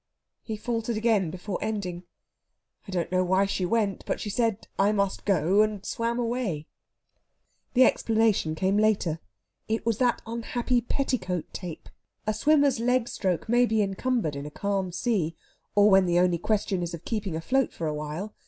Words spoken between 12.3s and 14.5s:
swimmer's leg stroke may be encumbered in a